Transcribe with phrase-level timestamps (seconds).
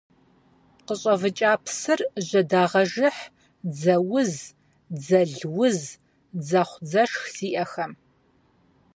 [0.85, 3.23] Къыщӏэвыкӏа псыр жьэдагъэжыхь
[3.71, 4.33] дзэуз,
[4.95, 5.79] дзэлуз,
[6.39, 7.91] дзэхъу-дзэшх зиӏэхэм.